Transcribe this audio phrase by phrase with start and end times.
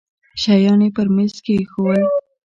[0.41, 2.01] شيان يې پر ميز کښېښوول.